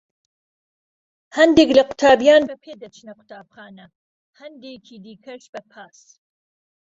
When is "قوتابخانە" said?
3.19-3.85